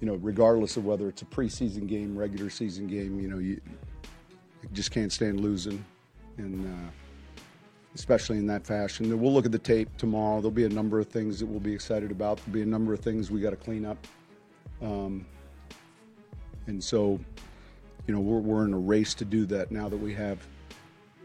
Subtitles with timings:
[0.00, 3.60] you know, regardless of whether it's a preseason game, regular season game, you know, you,
[4.62, 5.84] you just can't stand losing,
[6.36, 6.90] and uh,
[7.94, 9.18] especially in that fashion.
[9.20, 10.40] We'll look at the tape tomorrow.
[10.40, 12.38] There'll be a number of things that we'll be excited about.
[12.38, 13.98] There'll be a number of things we got to clean up,
[14.82, 15.24] um,
[16.66, 17.20] and so,
[18.06, 20.38] you know, we're we're in a race to do that now that we have,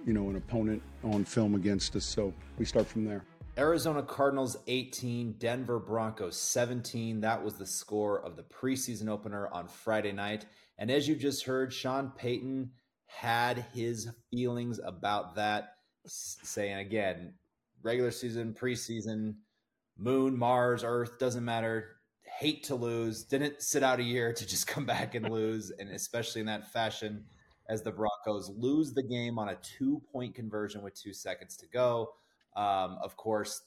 [0.05, 2.05] you know, an opponent on film against us.
[2.05, 3.23] So we start from there.
[3.57, 7.21] Arizona Cardinals 18, Denver Broncos 17.
[7.21, 10.45] That was the score of the preseason opener on Friday night.
[10.77, 12.71] And as you just heard, Sean Payton
[13.05, 15.73] had his feelings about that,
[16.05, 17.33] saying again,
[17.81, 19.35] regular season, preseason,
[19.97, 21.97] moon, Mars, Earth, doesn't matter.
[22.39, 23.23] Hate to lose.
[23.23, 26.71] Didn't sit out a year to just come back and lose, and especially in that
[26.71, 27.25] fashion
[27.67, 31.67] as the Broncos lose the game on a two point conversion with two seconds to
[31.67, 32.09] go.
[32.55, 33.61] Um, of course,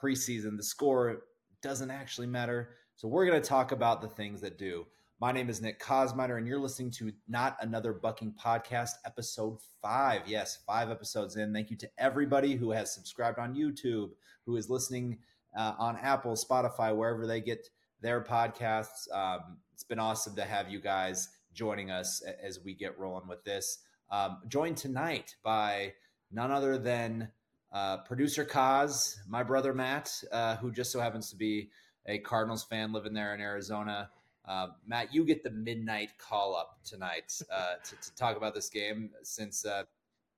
[0.00, 1.22] preseason, the score
[1.62, 2.70] doesn't actually matter.
[2.96, 4.86] So we're going to talk about the things that do.
[5.20, 10.22] My name is Nick Kosmider, and you're listening to Not Another Bucking Podcast, episode five.
[10.26, 11.52] Yes, five episodes in.
[11.52, 14.10] Thank you to everybody who has subscribed on YouTube,
[14.46, 15.18] who is listening
[15.56, 17.68] uh, on Apple, Spotify, wherever they get
[18.00, 19.12] their podcasts.
[19.12, 23.42] Um, it's been awesome to have you guys joining us as we get rolling with
[23.42, 23.78] this.
[24.12, 25.94] Um, joined tonight by
[26.30, 27.30] none other than
[27.72, 31.70] uh, producer Kaz, my brother Matt, uh, who just so happens to be
[32.06, 34.10] a Cardinals fan living there in Arizona.
[34.46, 38.70] Uh, Matt, you get the midnight call up tonight uh, to, to, talk about this
[38.70, 39.82] game since uh,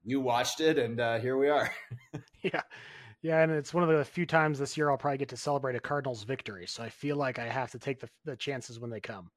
[0.04, 1.70] you watched it, and uh, here we are.
[2.42, 2.62] yeah.
[3.22, 5.76] Yeah, and it's one of the few times this year I'll probably get to celebrate
[5.76, 6.66] a Cardinals victory.
[6.66, 9.30] So I feel like I have to take the, the chances when they come.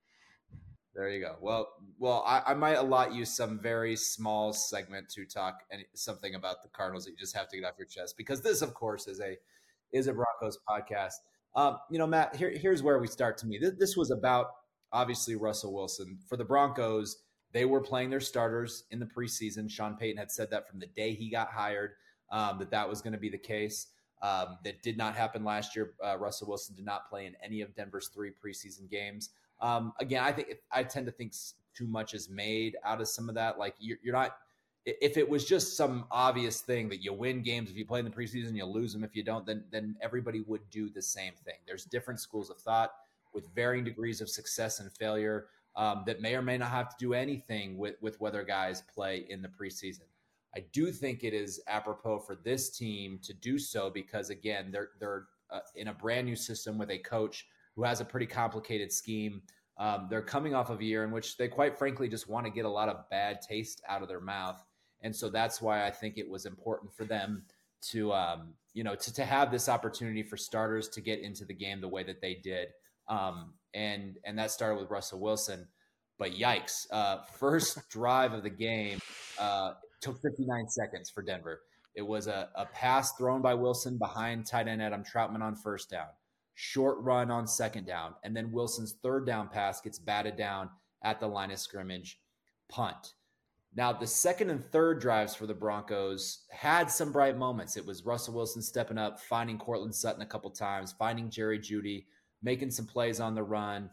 [0.95, 1.35] There you go.
[1.41, 6.35] Well, well, I, I, might allot you some very small segment to talk any, something
[6.35, 8.75] about the Cardinals that you just have to get off your chest because this, of
[8.75, 9.35] course, is a
[9.91, 11.13] is a Broncos podcast.
[11.55, 13.39] Um, you know, Matt, here, here's where we start.
[13.39, 14.51] To me, this, this was about
[14.91, 17.17] obviously Russell Wilson for the Broncos.
[17.53, 19.69] They were playing their starters in the preseason.
[19.69, 21.91] Sean Payton had said that from the day he got hired
[22.31, 23.87] um, that that was going to be the case.
[24.21, 25.95] Um, that did not happen last year.
[26.03, 29.31] Uh, Russell Wilson did not play in any of Denver's three preseason games.
[29.63, 31.33] Um, again, I think I tend to think
[31.73, 33.57] too much is made out of some of that.
[33.57, 34.37] Like you're, you're not.
[34.85, 38.05] If it was just some obvious thing that you win games if you play in
[38.05, 41.33] the preseason, you lose them if you don't, then then everybody would do the same
[41.45, 41.55] thing.
[41.65, 42.91] There's different schools of thought
[43.33, 45.45] with varying degrees of success and failure
[45.77, 49.25] um, that may or may not have to do anything with with whether guys play
[49.29, 50.03] in the preseason.
[50.55, 54.89] I do think it is apropos for this team to do so because again, they're
[54.99, 58.91] they're uh, in a brand new system with a coach who has a pretty complicated
[58.91, 59.41] scheme.
[59.77, 62.51] Um, they're coming off of a year in which they, quite frankly, just want to
[62.51, 64.63] get a lot of bad taste out of their mouth,
[65.01, 67.43] and so that's why I think it was important for them
[67.89, 71.53] to, um, you know, to, to have this opportunity for starters to get into the
[71.53, 72.67] game the way that they did,
[73.07, 75.67] um, and and that started with Russell Wilson.
[76.19, 76.85] But yikes!
[76.91, 78.99] Uh, first drive of the game
[79.39, 81.61] uh, took 59 seconds for Denver.
[81.95, 85.89] It was a, a pass thrown by Wilson behind tight end Adam Trautman on first
[85.89, 86.07] down
[86.55, 90.69] short run on second down, and then Wilson's third down pass gets batted down
[91.03, 92.19] at the line of scrimmage,
[92.69, 93.13] punt.
[93.75, 97.75] Now, the second and third drives for the Broncos had some bright moments.
[97.75, 102.05] It was Russell Wilson stepping up, finding Courtland Sutton a couple times, finding Jerry Jeudy,
[102.43, 103.89] making some plays on the run.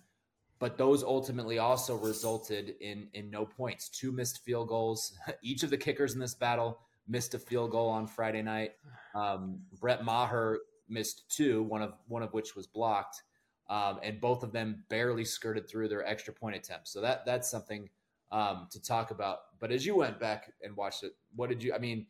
[0.59, 3.89] But those ultimately also resulted in in no points.
[3.89, 5.15] Two missed field goals.
[5.43, 8.73] Each of the kickers in this battle missed a field goal on Friday night.
[9.15, 10.59] Um, Brett Maher
[10.91, 13.23] missed two, one of one of which was blocked,
[13.69, 16.93] um, and both of them barely skirted through their extra point attempts.
[16.93, 17.89] So that that's something
[18.33, 19.39] um, to talk about.
[19.59, 21.73] But as you went back and watched it, what did you?
[21.73, 22.07] I mean,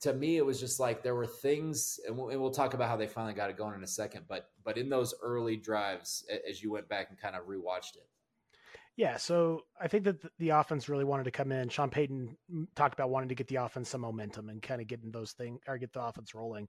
[0.00, 2.88] to me, it was just like there were things, and we'll, and we'll talk about
[2.88, 4.24] how they finally got it going in a second.
[4.28, 8.08] But but in those early drives, as you went back and kind of rewatched it,
[8.96, 11.68] yeah, so I think that the offense really wanted to come in.
[11.68, 12.34] Sean Payton
[12.74, 15.60] talked about wanting to get the offense some momentum and kind of getting those things
[15.68, 16.66] or get the offense rolling.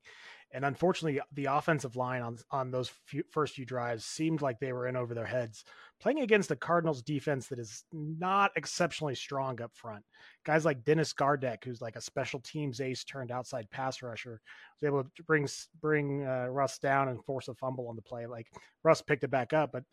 [0.51, 4.73] And unfortunately, the offensive line on on those few, first few drives seemed like they
[4.73, 5.63] were in over their heads,
[6.01, 10.03] playing against the Cardinals defense that is not exceptionally strong up front.
[10.45, 14.41] Guys like Dennis Gardeck, who's like a special teams ace turned outside pass rusher,
[14.81, 15.47] was able to bring
[15.81, 18.25] bring uh, Russ down and force a fumble on the play.
[18.25, 18.47] Like
[18.83, 19.83] Russ picked it back up, but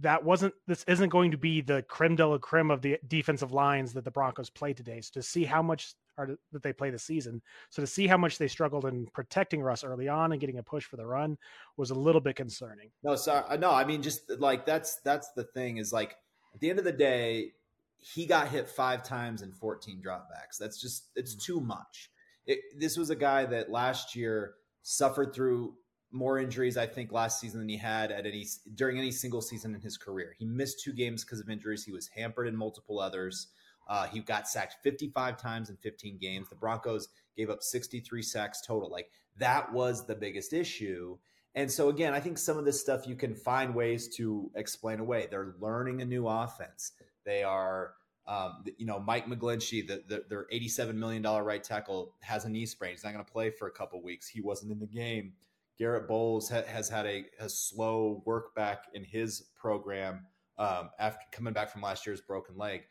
[0.00, 3.52] that wasn't this isn't going to be the creme de la creme of the defensive
[3.52, 5.00] lines that the Broncos play today.
[5.00, 8.16] So to see how much are that they play the season, so to see how
[8.16, 11.38] much they struggled in protecting Russ early on and getting a push for the run
[11.76, 12.90] was a little bit concerning.
[13.02, 16.16] No, sorry, no, I mean just like that's that's the thing is like
[16.54, 17.52] at the end of the day,
[17.98, 20.58] he got hit five times in 14 dropbacks.
[20.58, 21.42] That's just it's mm.
[21.42, 22.10] too much.
[22.46, 25.74] It, this was a guy that last year suffered through
[26.10, 29.74] more injuries, I think, last season than he had at any during any single season
[29.74, 30.34] in his career.
[30.38, 31.84] He missed two games because of injuries.
[31.84, 33.48] He was hampered in multiple others.
[33.88, 36.48] Uh, he got sacked 55 times in 15 games.
[36.48, 38.90] The Broncos gave up 63 sacks total.
[38.90, 41.16] Like that was the biggest issue.
[41.54, 45.00] And so again, I think some of this stuff you can find ways to explain
[45.00, 45.26] away.
[45.30, 46.92] They're learning a new offense.
[47.24, 47.94] They are,
[48.26, 52.66] um, you know, Mike McGlinchey, the, the, their $87 million right tackle, has a knee
[52.66, 52.92] sprain.
[52.92, 54.28] He's not going to play for a couple weeks.
[54.28, 55.32] He wasn't in the game.
[55.78, 60.26] Garett Bolles ha- has had a, a, slow work back in his program
[60.58, 62.82] um, after coming back from last year's broken leg.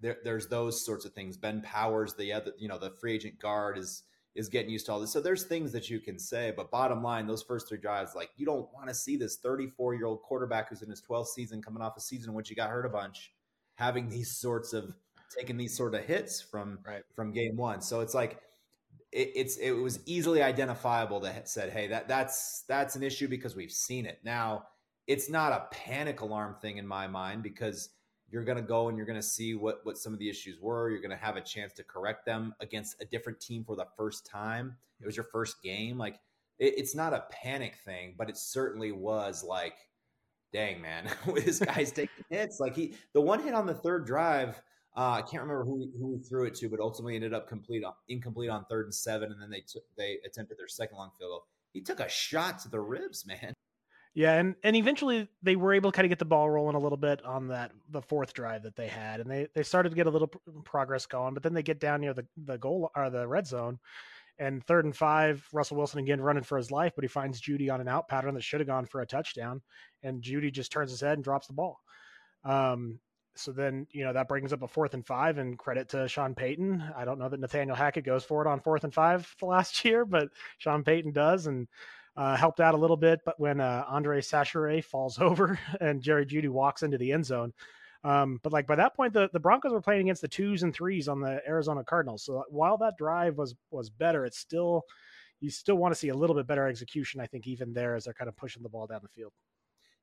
[0.00, 1.36] There, there's those sorts of things.
[1.36, 4.04] Ben Powers, the other, you know, the free agent guard is
[4.36, 5.12] is getting used to all this.
[5.12, 8.28] So there's things that you can say, but bottom line, those first three drives, like
[8.36, 11.62] you don't want to see this 34 year old quarterback who's in his 12th season,
[11.62, 13.32] coming off a season in which he got hurt a bunch,
[13.76, 14.92] having these sorts of
[15.34, 17.02] taking these sort of hits from right.
[17.14, 17.80] from game one.
[17.80, 18.40] So it's like
[19.16, 23.56] it, it's it was easily identifiable that said, hey, that that's that's an issue because
[23.56, 24.20] we've seen it.
[24.22, 24.64] Now
[25.06, 27.88] it's not a panic alarm thing in my mind because
[28.28, 30.60] you're going to go and you're going to see what what some of the issues
[30.60, 30.90] were.
[30.90, 33.86] You're going to have a chance to correct them against a different team for the
[33.96, 34.76] first time.
[35.00, 35.96] It was your first game.
[35.96, 36.16] Like
[36.58, 39.76] it, it's not a panic thing but it certainly was like
[40.52, 42.60] dang man this guy's taking hits.
[42.60, 44.60] Like he the one hit on the third drive
[44.96, 48.48] uh, I can't remember who, who threw it to, but ultimately ended up complete incomplete
[48.48, 51.46] on third and seven, and then they took they attempted their second long field goal.
[51.72, 53.52] He took a shot to the ribs, man.
[54.14, 56.78] Yeah, and and eventually they were able to kind of get the ball rolling a
[56.78, 59.94] little bit on that the fourth drive that they had, and they they started to
[59.96, 60.30] get a little
[60.64, 61.34] progress going.
[61.34, 63.78] But then they get down near the the goal or the red zone,
[64.38, 67.68] and third and five, Russell Wilson again running for his life, but he finds Jeudy
[67.68, 69.60] on an out pattern that should have gone for a touchdown,
[70.02, 71.78] and Jeudy just turns his head and drops the ball.
[72.42, 73.00] Um,
[73.36, 76.34] so then you know that brings up a fourth and five, and credit to Sean
[76.34, 76.82] Payton.
[76.96, 79.84] I don't know that Nathaniel Hackett goes for it on fourth and five the last
[79.84, 80.28] year, but
[80.58, 81.68] Sean Payton does, and
[82.16, 86.26] uh, helped out a little bit, but when uh, Andre Chachere falls over and Jerry
[86.26, 87.52] Jeudy walks into the end zone.
[88.04, 90.72] Um, but like by that point, the, the Broncos were playing against the twos and
[90.72, 92.24] threes on the Arizona Cardinals.
[92.24, 94.82] So while that drive was was better, it's still
[95.40, 97.20] you still want to see a little bit better execution.
[97.20, 99.32] I think even there as they're kind of pushing the ball down the field.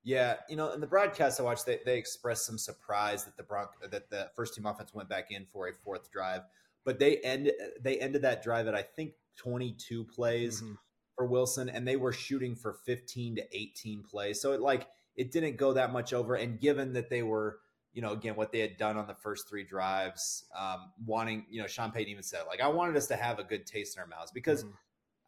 [0.03, 3.43] Yeah, you know, in the broadcast I watched, they, they expressed some surprise that the
[3.43, 6.41] Bronc that the first team offense went back in for a fourth drive,
[6.83, 7.51] but they end
[7.81, 10.61] they ended that drive at I think 22 plays.
[10.61, 10.73] Mm-hmm
[11.15, 14.41] for Wilson, and they were shooting for 15 to 18 plays.
[14.41, 16.35] So it like it didn't go that much over.
[16.35, 17.59] And given that they were,
[17.93, 21.61] you know, again what they had done on the first three drives, um, wanting, you
[21.61, 24.01] know, Sean Payton even said like I wanted us to have a good taste in
[24.01, 24.63] our mouths because.
[24.63, 24.73] Mm-hmm.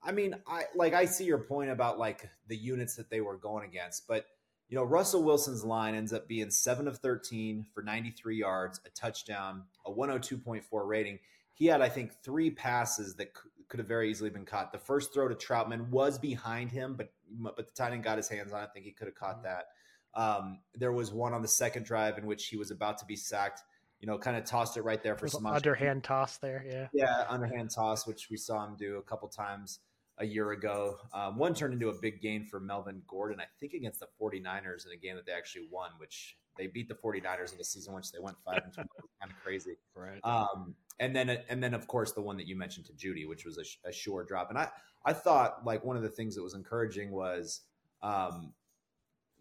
[0.08, 3.38] I mean, I like I see your point about like the units that they were
[3.38, 4.28] going against, but
[4.70, 8.90] you know, Russell Wilson's line ends up being 7 of 13 for 93 yards, a
[8.90, 11.20] touchdown, a 102.4 rating.
[11.54, 13.30] He had I think 3 passes that
[13.68, 14.72] could have very easily been caught.
[14.72, 18.28] The first throw to Trautman was behind him, but but the tight end got his
[18.28, 18.66] hands on it.
[18.66, 19.46] I think he could have caught mm-hmm.
[19.46, 19.68] that.
[20.14, 23.16] Um, there was one on the second drive in which he was about to be
[23.16, 23.62] sacked.
[24.00, 26.64] You know, kind of tossed it right there for some underhand toss there.
[26.68, 29.80] Yeah, yeah, underhand toss, which we saw him do a couple times
[30.20, 30.98] a year ago.
[31.14, 34.86] Um, one turned into a big gain for Melvin Gordon, I think against the 49ers
[34.86, 37.94] in a game that they actually won, which they beat the 49ers in the season
[37.94, 38.78] which they went 5 and 2.
[38.78, 38.88] kind
[39.32, 39.76] of crazy.
[39.96, 40.20] Right.
[40.24, 43.46] Um, and then and then of course the one that you mentioned to Jeudy, which
[43.46, 44.50] was a, a sure drop.
[44.50, 44.70] And I
[45.06, 47.62] I thought like one of the things that was encouraging was
[48.04, 48.54] um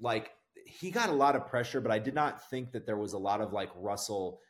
[0.01, 0.31] like
[0.65, 3.19] he got a lot of pressure, but I did not think that there was a
[3.19, 4.41] lot of like Russell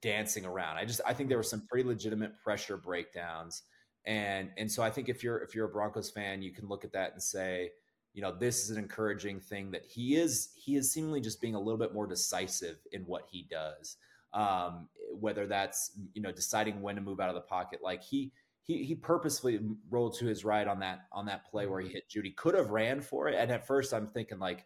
[0.00, 0.76] dancing around.
[0.76, 3.62] I just I think there were some pretty legitimate pressure breakdowns.
[4.04, 6.84] And and so I think if you're if you're a Broncos fan, you can look
[6.84, 7.70] at that and say,
[8.14, 11.54] you know, this is an encouraging thing that he is he is seemingly just being
[11.54, 13.96] a little bit more decisive in what he does
[14.34, 14.88] um,
[15.20, 17.80] whether that's you know deciding when to move out of the pocket.
[17.82, 18.32] Like he
[18.62, 21.94] he he purposefully rolled to his right on that on that play where he mm-hmm.
[21.94, 22.34] hit Jeudy.
[22.34, 24.64] Could have ran for it, and at first I'm thinking like,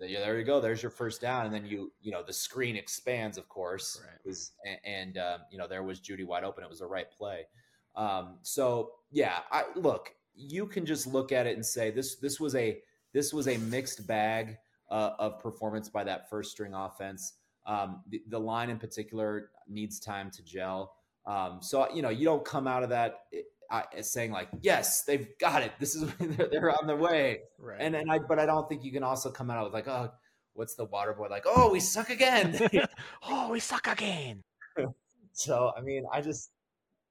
[0.00, 3.38] there you go, there's your first down, and then you you know the screen expands,
[3.38, 4.18] of course, right.
[4.24, 6.64] was and, and um, you know there was Jeudy wide open.
[6.64, 7.46] It was the right play.
[7.96, 10.12] Um, so yeah, I look.
[10.34, 12.78] You can just look at it and say this this was a
[13.12, 14.58] this was a mixed bag
[14.90, 17.34] uh, of performance by that first string offense.
[17.64, 20.94] Um, the, the, line in particular needs time to gel.
[21.26, 23.22] Um, so you know you don't come out of that
[24.00, 25.72] saying like, yes, they've got it.
[25.80, 27.40] This is they're, they're on their way.
[27.58, 27.78] Right.
[27.80, 30.12] And and I but I don't think you can also come out with like, oh,
[30.54, 31.44] what's the water boy like?
[31.46, 32.58] Oh, we suck again.
[33.28, 34.42] oh, we suck again.
[35.32, 36.50] so I mean, I just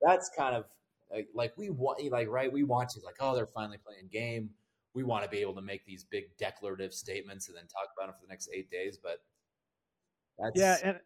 [0.06, 0.66] that's kind of
[1.12, 4.50] like, like we want like right we want to like oh they're finally playing game.
[4.94, 8.08] We want to be able to make these big declarative statements and then talk about
[8.08, 9.20] them for the next eight days, but
[10.40, 10.52] that's...
[10.56, 11.00] Yeah, and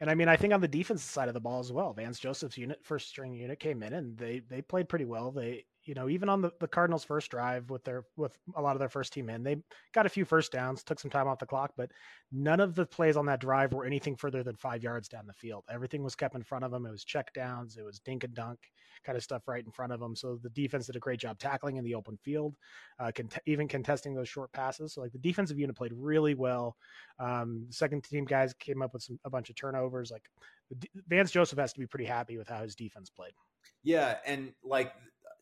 [0.00, 2.18] and I mean, I think on the defensive side of the ball as well, Vance
[2.18, 5.32] Joseph's unit, first string unit, came in and they they played pretty well.
[5.32, 8.74] They you know, even on the, the Cardinals' first drive with their with a lot
[8.74, 9.56] of their first team in, they
[9.92, 11.90] got a few first downs, took some time off the clock, but
[12.32, 15.32] none of the plays on that drive were anything further than five yards down the
[15.32, 15.64] field.
[15.70, 16.86] Everything was kept in front of them.
[16.86, 18.58] It was check downs, it was dink and dunk
[19.04, 20.16] kind of stuff right in front of them.
[20.16, 22.54] So the defense did a great job tackling in the open field,
[22.98, 24.94] uh, cont- even contesting those short passes.
[24.94, 26.76] So like the defensive unit played really well.
[27.18, 30.10] Um, second team guys came up with some, a bunch of turnovers.
[30.10, 30.24] Like
[31.08, 33.32] Vance Joseph has to be pretty happy with how his defense played.
[33.82, 34.92] Yeah, and like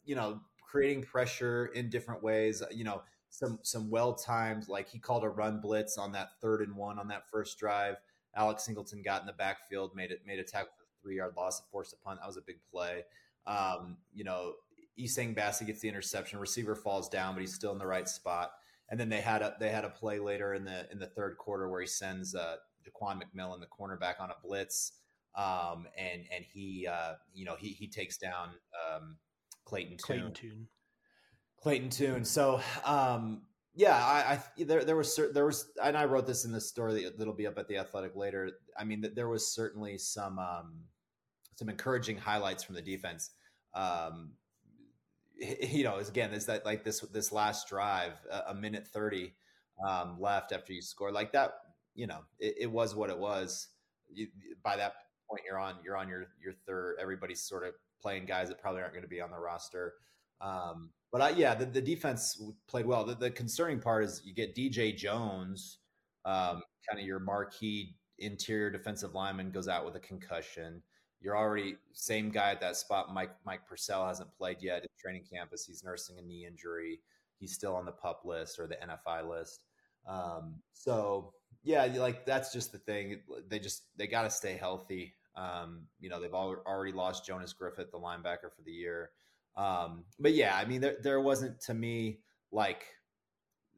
[0.05, 2.63] you know, creating pressure in different ways.
[2.71, 6.61] You know, some some well timed like he called a run blitz on that third
[6.61, 7.97] and one on that first drive.
[8.35, 11.61] Alex Singleton got in the backfield, made it made a tackle for three yard loss,
[11.61, 12.21] a forced a punt.
[12.21, 13.05] That was a big play.
[13.47, 14.55] Um, you know,
[14.99, 18.53] Essang Bassey gets the interception, receiver falls down, but he's still in the right spot.
[18.89, 21.37] And then they had a they had a play later in the in the third
[21.39, 22.57] quarter where he sends uh,
[22.87, 24.93] Ja'Quan McMillian, the cornerback, on a blitz
[25.35, 28.51] um, and and he uh, you know he he takes down
[28.87, 29.17] um,
[29.65, 30.05] Clayton Tune.
[30.05, 30.69] Clayton Tune.
[31.61, 32.25] Clayton Tune.
[32.25, 33.43] So um,
[33.75, 37.09] yeah, I, I there there was there was and I wrote this in the story
[37.17, 38.51] that'll be up at the Athletic later.
[38.77, 40.81] I mean, there was certainly some um,
[41.55, 43.31] some encouraging highlights from the defense.
[43.75, 44.33] Um,
[45.37, 48.13] you know, again, is that like this this last drive,
[48.49, 49.33] a, minute thirty
[49.87, 51.53] um, left after you score like that.
[51.95, 53.69] You know, it, it was what it was.
[54.13, 54.29] You,
[54.63, 54.95] by that
[55.31, 56.97] point you're on you're on your your third.
[57.01, 59.95] Everybody's sort of playing guys that probably aren't going to be on the roster.
[60.41, 63.05] Um, but I, yeah, the, the defense played well.
[63.05, 65.79] The, the, concerning part is you get DJ Jones,
[66.25, 70.83] um, kind of your marquee interior defensive lineman, goes out with a concussion.
[71.21, 73.15] You're already same guy at that spot.
[73.15, 75.65] Mike Mike Purcell hasn't played yet at training campus.
[75.65, 76.99] He's nursing a knee injury.
[77.39, 79.65] He's still on the pup list or the NFI list.
[80.09, 81.33] Um, so
[81.63, 83.21] yeah, like that's just the thing.
[83.49, 85.15] They just they got to stay healthy.
[85.35, 89.11] Um, you know, they've already lost Jonas Griffith, the linebacker for the year.
[89.57, 92.21] Um, but yeah, I mean, there, there wasn't to me
[92.51, 92.85] like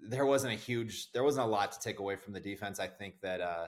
[0.01, 2.81] there wasn't a huge, there wasn't a lot to take away from the defense.
[2.81, 3.67] I think that, uh,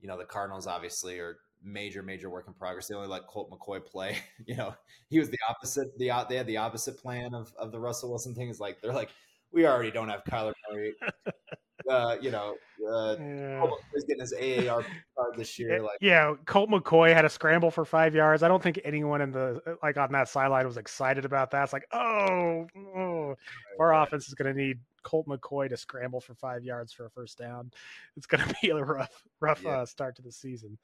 [0.00, 2.88] you know, the Cardinals obviously are major, major work in progress.
[2.88, 4.18] They only let Colt McCoy play.
[4.46, 4.74] you know,
[5.08, 5.96] he was the opposite.
[5.98, 8.48] The they had the opposite plan of of the Russell Wilson thing.
[8.48, 9.10] Is like they're like,
[9.52, 10.94] we already don't have Kyler Murray.
[11.88, 12.56] uh, you know,
[12.90, 13.66] uh, yeah.
[13.94, 14.84] he's getting his AAR
[15.16, 15.80] card this year.
[15.82, 18.42] Like, yeah, Colt McCoy had a scramble for five yards.
[18.42, 21.64] I don't think anyone in the like on that sideline was excited about that.
[21.64, 23.28] It's like, oh, oh.
[23.28, 23.36] Right,
[23.78, 24.02] our right.
[24.02, 27.38] offense is going to need Colt McCoy to scramble for five yards for a first
[27.38, 27.70] down.
[28.16, 29.78] It's going to be a rough, rough yeah.
[29.78, 30.78] uh, start to the season.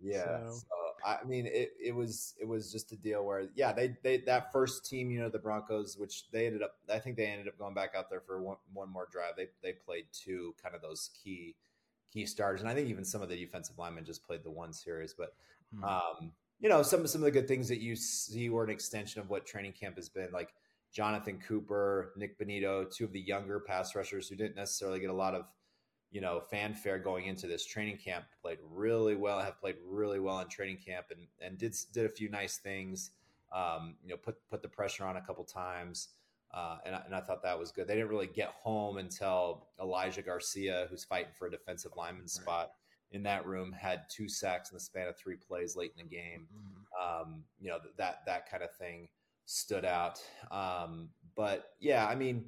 [0.00, 0.48] Yeah.
[0.48, 0.52] So.
[0.52, 4.18] So, I mean, it, it was it was just a deal where yeah they they
[4.26, 7.46] that first team you know the Broncos which they ended up I think they ended
[7.46, 9.34] up going back out there for one, one more drive.
[9.36, 11.54] They they played two kind of those key
[12.12, 12.60] key starters.
[12.60, 15.14] And I think even some of the defensive linemen just played the one series.
[15.14, 15.34] But
[15.74, 15.84] mm-hmm.
[15.84, 19.20] um you know some some of the good things that you see were an extension
[19.20, 20.54] of what training camp has been like
[20.92, 25.14] Jonathan Cooper Nik Bonitto, two of the younger pass rushers who didn't necessarily get a
[25.14, 25.44] lot of
[26.16, 30.40] you know fanfare going into this training camp played really well have played really well
[30.40, 33.10] in training camp and and did did a few nice things
[33.54, 36.08] um, you know put put the pressure on a couple times
[36.54, 37.86] uh, and, I, and I thought that was good.
[37.86, 42.70] They didn't really get home until Elijah Garcia who's fighting for a defensive lineman spot
[43.10, 46.16] in that room had two sacks in the span of three plays late in the
[46.16, 46.46] game.
[46.50, 47.30] Mm-hmm.
[47.30, 49.08] um, you know that that kind of thing
[49.44, 50.18] stood out.
[50.50, 52.46] Um, but yeah I mean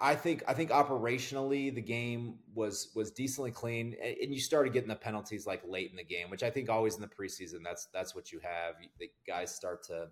[0.00, 4.88] I think I think operationally the game was was decently clean, and you started getting
[4.88, 7.86] the penalties like late in the game, which I think always in the preseason that's
[7.92, 8.74] that's what you have.
[8.98, 10.08] The guys start to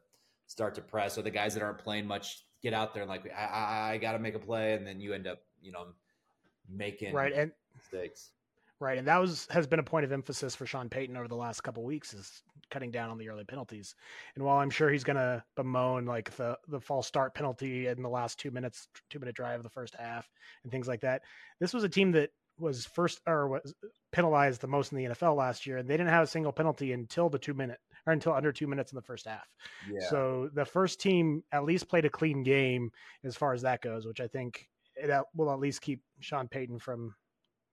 [0.47, 3.31] start to press, or the guys that aren't playing much get out there and like
[3.37, 5.87] I, I, I got to make a play, and then you end up you know
[6.69, 8.31] making right and mistakes.
[8.81, 11.37] Right, and that was has been a point of emphasis for Sean Payton over the
[11.37, 12.43] last couple weeks is
[12.75, 13.95] cutting down on the early penalties.
[14.35, 18.03] And while I'm sure he's going to bemoan like the the false start penalty in
[18.03, 20.29] the last two minutes, two minute drive of the first half,
[20.65, 21.23] and things like that,
[21.61, 23.75] this was a team that was first or was
[24.13, 26.93] penalized the most in the NFL last year, and they didn't have a single penalty
[26.93, 29.47] until the two minute or until under two minutes in the first half.
[29.89, 30.09] Yeah.
[30.11, 32.91] So the first team at least played a clean game
[33.23, 36.81] as far as that goes, which I think it will at least keep Sean Payton
[36.81, 37.15] from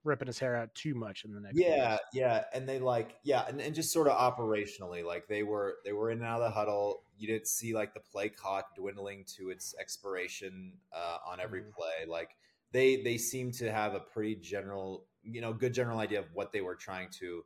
[0.04, 1.56] ripping his hair out too much in the next.
[1.56, 5.76] Yeah, yeah, and they like yeah, and, and just sort of operationally, like they were
[5.84, 7.04] they were in and out of the huddle.
[7.16, 11.70] You didn't see like the play clock dwindling to its expiration uh, on every mm.
[11.70, 12.06] play.
[12.08, 12.30] Like
[12.72, 16.52] they they seem to have a pretty general, you know, good general idea of what
[16.52, 17.44] they were trying to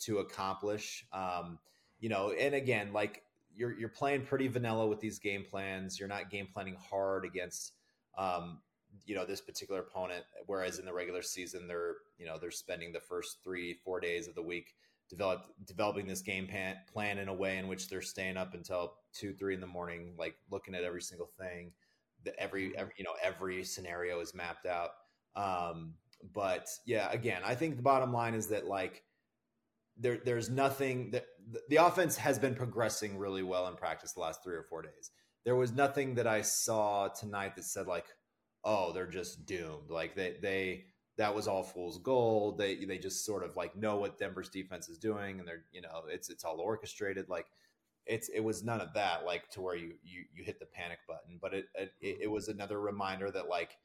[0.00, 1.06] to accomplish.
[1.12, 1.58] Um,
[2.00, 3.22] you know, and again, like
[3.54, 5.98] you're you're playing pretty vanilla with these game plans.
[5.98, 7.72] You're not game planning hard against
[8.18, 8.60] um,
[9.06, 12.92] you know this particular opponent whereas in the regular season they're you know they're spending
[12.92, 14.74] the first three four days of the week
[15.08, 18.94] developed developing this game plan, plan in a way in which they're staying up until
[19.12, 21.72] two, three in the morning, like looking at every single thing.
[22.24, 22.80] The, every, Mm-hmm.
[22.80, 24.90] every you know every scenario is mapped out.
[25.36, 25.94] Um,
[26.32, 29.02] but yeah, again, I think the bottom line is that like
[29.98, 34.20] there there's nothing that the, the offense has been progressing really well in practice the
[34.20, 35.10] last three or four days.
[35.44, 38.06] There was nothing that I saw tonight that said like,
[38.64, 39.90] oh, they're just doomed.
[39.90, 40.84] Like they they
[41.16, 42.58] that was all fool's gold.
[42.58, 45.80] They they just sort of like know what Denver's defense is doing, and they're you
[45.80, 47.28] know it's it's all orchestrated.
[47.28, 47.46] Like
[48.06, 50.98] it's it was none of that like to where you you you hit the panic
[51.06, 51.38] button.
[51.40, 51.92] But it it,
[52.22, 53.76] it was another reminder that like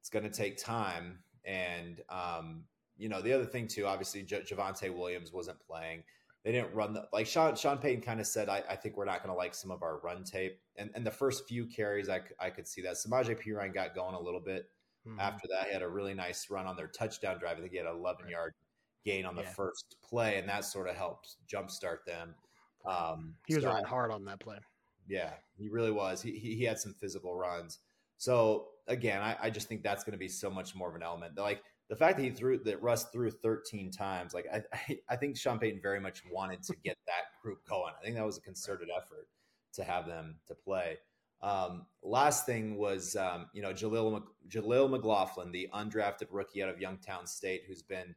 [0.00, 2.64] it's going to take time, and um
[2.96, 3.86] you know the other thing too.
[3.86, 6.02] Obviously, J- Javonte Williams wasn't playing.
[6.44, 8.48] They didn't run the like Sean Sean Payton kind of said.
[8.48, 11.04] I, I think we're not going to like some of our run tape, and and
[11.04, 12.94] the first few carries I, I could see that.
[12.94, 14.70] Samaje Perine got going a little bit
[15.06, 15.18] Mhm.
[15.20, 15.66] after that.
[15.66, 17.56] He had a really nice run on their touchdown drive.
[17.56, 18.32] I think he had an 11 Right.
[18.32, 18.54] yard
[19.04, 19.50] gain on the Yeah.
[19.50, 22.34] first play, and that sort of helped jumpstart them.
[22.84, 24.58] Um, he was so- running hard on that play.
[25.06, 26.20] yeah, he really was.
[26.22, 27.78] He, he, he had some physical runs.
[28.18, 31.02] So again, I, I just think that's going to be so much more of an
[31.02, 31.36] element.
[31.38, 35.16] Like the fact that he threw that Russ threw 13 times, like I, I, I
[35.16, 37.94] think Sean Payton very much wanted to get that group going.
[37.98, 39.28] I think that was a concerted effort
[39.74, 40.98] to have them to play.
[41.40, 46.68] Um, last thing was, um, you know, Jaleel, Mc- Jaleel McLaughlin, the undrafted rookie out
[46.68, 48.14] of Youngstown State, who's been,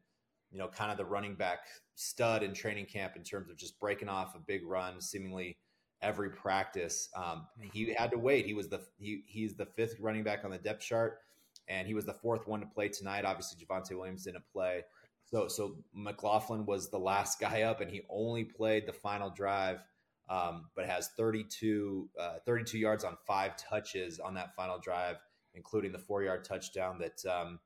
[0.51, 1.59] you know, kind of the running back
[1.95, 5.55] stud in training camp in terms of just breaking off a big run, seemingly
[6.01, 7.09] every practice.
[7.15, 8.45] Um, he had to wait.
[8.45, 11.19] He was the he, he's the fifth running back on the depth chart,
[11.68, 13.25] and he was the fourth one to play tonight.
[13.25, 14.84] Obviously, Javonte Williams didn't play,
[15.25, 19.84] so so McLaughlin was the last guy up, and he only played the final drive.
[20.30, 25.18] Um, but has 32, uh, 32 yards on five touches on that final drive,
[25.56, 27.60] including the four yard touchdown that, um,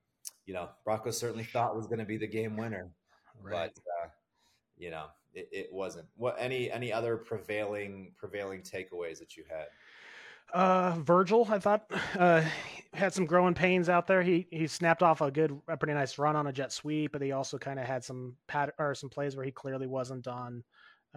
[0.47, 2.89] you know, Broncos certainly thought was going to be the game winner
[3.43, 3.69] Right.
[3.75, 4.07] but uh,
[4.77, 9.67] you know it, it wasn't what any any other prevailing prevailing takeaways that you had
[10.53, 11.85] Uh, Virgil, I thought,
[12.17, 12.43] uh,
[12.95, 14.21] had some growing pains out there.
[14.23, 17.21] He he snapped off a good, a pretty nice run on a jet sweep, but
[17.21, 20.63] he also kind of had some pat or some plays where he clearly wasn't on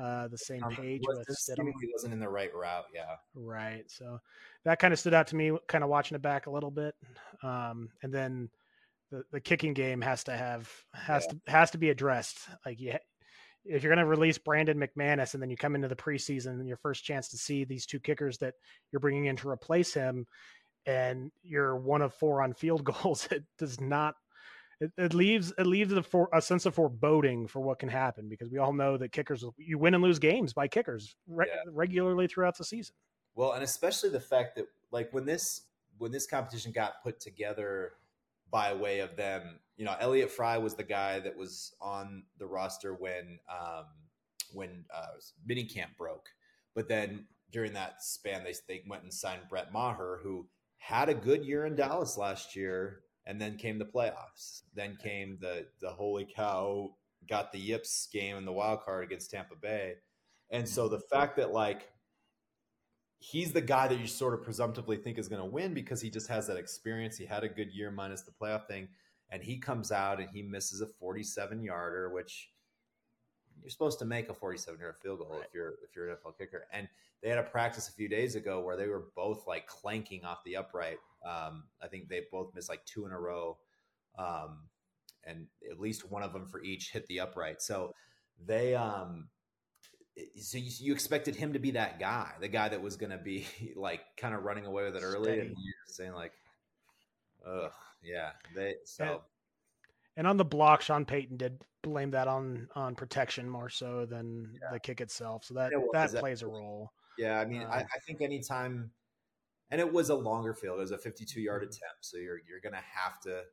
[0.01, 1.57] uh, the same Um, page was- with Stidham.
[1.57, 3.85] seemingly wasn't in the right route yeah Right.
[3.91, 4.21] So
[4.65, 6.95] that kind of stood out to me, kind of watching it back a little bit.
[7.43, 8.49] Um, and then
[9.11, 12.39] the, the kicking game has to have has to has to be addressed.
[12.67, 12.95] Like you,
[13.65, 16.69] if you're going to release Brandon McManus and then you come into the preseason and
[16.69, 18.55] your first chance to see these two kickers that
[18.93, 20.27] you're bringing in to replace him,
[20.89, 24.15] and you're one of four on field goals, it does not.
[24.81, 28.29] It, it leaves it leaves a, for, a sense of foreboding for what can happen
[28.29, 31.63] because we all know that kickers you win and lose games by kickers re- Yeah.
[31.73, 32.95] regularly throughout the season.
[33.35, 35.63] well and especially the fact that like when this
[35.99, 37.95] when this competition got put together
[38.53, 42.47] by way of them you know elliot fry was the guy that was on the
[42.47, 43.87] roster when um
[44.53, 45.07] when uh
[45.51, 46.29] minicamp broke
[46.77, 50.47] but then during that span they, they went and signed brett maher who
[50.79, 54.63] had a good year in dallas last year and then came the playoffs.
[54.75, 56.91] Then came the the holy cow
[57.29, 59.95] got the yips game in the wild card against tampa bay.
[60.51, 61.17] And so the mm-hmm.
[61.17, 61.91] fact that like
[63.19, 66.09] he's the guy that you sort of presumptively think is going to win because he
[66.09, 67.19] just has that experience.
[67.19, 68.89] He had a good year minus the playoff thing,
[69.31, 72.49] and he comes out and he misses a 47 yarder, which
[73.63, 76.39] you're supposed to make a 47 yard field goal if you're if you're an NFL
[76.39, 76.67] kicker.
[76.73, 76.89] And
[77.23, 80.45] they had a practice a few days ago where they were both like clanking off
[80.45, 80.99] the upright.
[81.25, 83.59] Um, I think they both missed like two in a row,
[84.19, 84.59] um,
[85.25, 87.61] and at least one of them for each hit the upright.
[87.61, 87.93] So
[88.47, 89.29] they um
[90.41, 93.19] so you, you expected him to be that guy, the guy that was going to
[93.19, 95.41] be like kind of running away with it early, Steady.
[95.41, 96.33] and you're saying like,
[97.47, 97.71] "Ugh,
[98.03, 99.21] yeah." They so And-
[100.19, 104.59] And on the block, Sean Payton did blame that on on protection more so than
[104.73, 105.45] the kick itself.
[105.45, 105.89] So that was.
[105.93, 106.91] that That plays a role.
[107.17, 108.91] yeah, I mean, I, Um, I think anytime,
[109.71, 110.79] and it was a longer field.
[110.79, 111.67] It was a 52 yard Mhm.
[111.69, 113.45] attempt, so you're you're gonna have to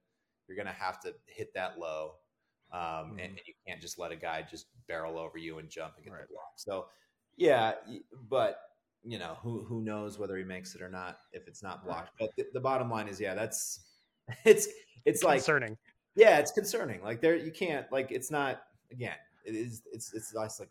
[0.47, 2.17] you're gonna have to hit that low,
[2.71, 3.25] um, and, Mhm.
[3.38, 6.13] and you can't just let a guy just barrel over you and jump and get
[6.13, 6.21] Right.
[6.28, 6.54] the block.
[6.58, 6.89] So
[7.36, 7.75] yeah,
[8.12, 8.60] but
[9.04, 12.17] you know who who knows whether he makes it or not if it's not blocked.
[12.17, 13.86] But the, the bottom line is, yeah, that's
[14.45, 14.67] it's
[15.06, 15.78] it's like Concerning.
[16.15, 17.01] Yeah, it's concerning.
[17.04, 19.15] Like there, you can't like it's not again.
[19.45, 20.69] It is it's it's nice like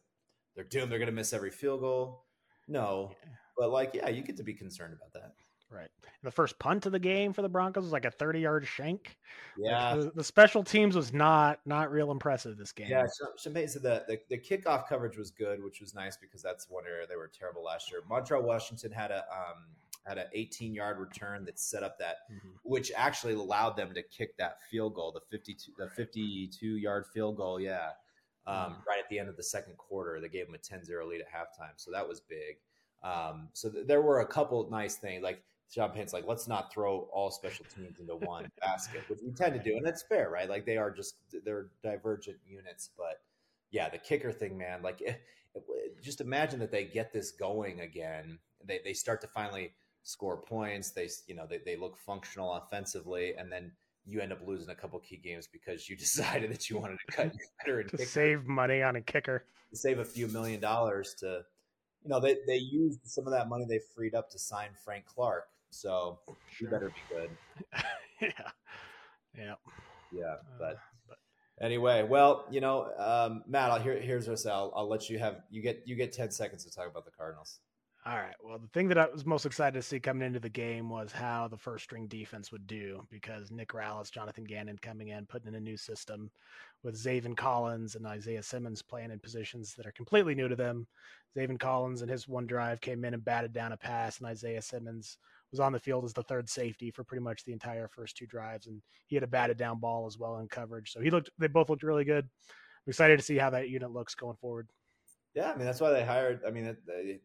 [0.55, 0.91] they're doomed.
[0.91, 2.25] They're gonna miss every field goal.
[2.69, 3.29] No, Yeah.
[3.59, 5.35] but like yeah, you get to be concerned about that.
[5.71, 5.89] Right.
[6.23, 9.17] The first punt of the game for the Broncos was like a 30 yard shank.
[9.59, 12.87] Yeah, the, the special teams was not not real impressive this game.
[12.89, 13.05] yeah.
[13.39, 16.71] Sean Payton said that the, the kickoff coverage was good, which was nice because that's
[16.71, 18.01] one area they were terrible last year.
[18.09, 19.65] Montrell Washington had a um
[20.07, 22.55] had an 18 yard return that set up that Mhm.
[22.63, 27.37] which actually allowed them to kick that field goal, the 52 the 52 yard field
[27.37, 27.93] goal, yeah.
[28.47, 28.87] um, Mm.
[28.87, 30.21] right at the end of the second quarter.
[30.21, 32.59] They gave them a 10-0 lead at halftime, so that was big.
[33.03, 36.71] Um, so th- there were a couple nice things like Sean Payton's like, let's not
[36.71, 40.29] throw all special teams into one basket, which we tend to do, and that's fair,
[40.29, 40.49] right?
[40.49, 43.23] Like they are just they're divergent units, but
[43.71, 44.83] yeah, the kicker thing, man.
[44.83, 45.23] Like, it,
[45.55, 48.39] it- just imagine that they get this going again.
[48.63, 50.93] They they start to finally score points.
[50.93, 53.73] They you know they they look functional offensively, and then
[54.07, 57.13] you end up losing a couple key games because you decided that you wanted to
[57.17, 59.45] cut your veteran To kicker save money on a kicker.
[59.71, 61.43] to save a few million dollars to,
[62.03, 65.05] you know, they they used some of that money they freed up to sign Frank
[65.07, 65.49] Clark.
[65.71, 66.21] So
[66.61, 67.31] you better be good.
[68.23, 68.29] yeah.
[69.37, 69.55] Yeah.
[70.13, 70.77] Yeah, but
[71.11, 71.15] Uh,
[71.61, 75.43] anyway, well, you know, um, Matt, I'll, here, here's what I'll, I'll let you have
[75.51, 77.59] you get you get ten seconds to talk about the Cardinals.
[78.07, 78.35] All right.
[78.43, 81.11] Well, the thing that I was most excited to see coming into the game was
[81.11, 85.49] how the first string defense would do because Nick Rallis, Jonathan Gannon coming in, putting
[85.49, 86.31] in a new system
[86.83, 90.87] with Zaven Collins and Isaiah Simmons playing in positions that are completely new to them.
[91.35, 94.61] Zaven Collins and his one drive came in and batted down a pass, and Isaiah
[94.61, 95.17] Simmons
[95.51, 98.27] was on the field as the third safety for pretty much the entire first two
[98.27, 100.93] drives, and he had a batted down ball as well in coverage.
[100.93, 101.31] So he looked.
[101.39, 102.25] They both looked really good.
[102.27, 104.69] I'm excited to see how that unit looks going forward.
[105.35, 106.41] Yeah, I mean that's why they hired.
[106.47, 106.77] I mean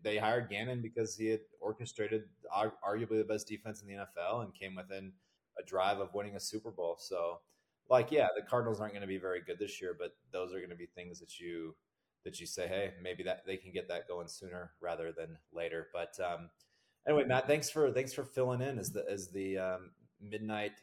[0.03, 4.53] they, hired Gannon because he had orchestrated arguably the best defense in the NFL and
[4.53, 5.11] came within
[5.59, 6.97] a drive of winning a Super Bowl.
[6.99, 7.39] So,
[7.89, 10.57] like, yeah, the Cardinals aren't going to be very good this year, but those are
[10.57, 11.75] going to be things that you
[12.25, 15.87] that you say, hey, maybe that they can get that going sooner rather than later.
[15.93, 16.49] But um,
[17.07, 20.73] anyway, Matt, thanks for thanks for filling in as the as the um, midnight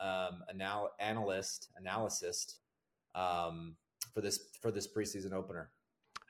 [0.00, 2.56] um, anal- analyst analyst
[3.14, 3.76] um,
[4.14, 5.70] for this for this preseason opener.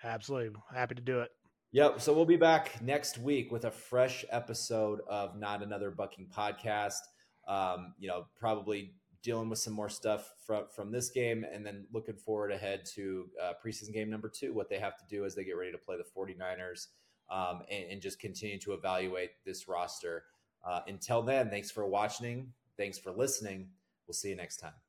[0.06, 1.30] Absolutely happy to do it.
[1.72, 2.00] Yep.
[2.00, 7.00] So we'll be back next week with a fresh episode of Not Another Bucking podcast.
[7.48, 11.86] Um, you know, probably dealing with some more stuff from from this game, and then
[11.92, 14.54] looking forward ahead to uh, preseason game number two.
[14.54, 16.86] What they have to do as they get ready to play the 49ers,
[17.30, 20.24] um, and, and just continue to evaluate this roster.
[20.64, 22.52] Uh, until then, thanks for watching.
[22.76, 23.68] Thanks for listening.
[24.06, 24.85] We'll see you next time.